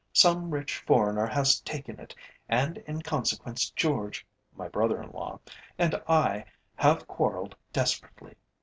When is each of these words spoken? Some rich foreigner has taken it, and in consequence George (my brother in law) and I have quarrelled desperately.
Some 0.13 0.49
rich 0.49 0.77
foreigner 0.79 1.27
has 1.27 1.59
taken 1.59 1.99
it, 1.99 2.15
and 2.49 2.79
in 2.87 3.03
consequence 3.03 3.69
George 3.69 4.25
(my 4.57 4.67
brother 4.67 4.99
in 4.99 5.11
law) 5.11 5.41
and 5.77 5.93
I 6.07 6.45
have 6.77 7.05
quarrelled 7.07 7.55
desperately. 7.71 8.33